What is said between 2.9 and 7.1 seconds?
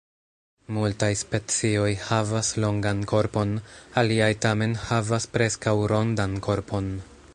korpon, aliaj tamen havas preskaŭ rondan korpon.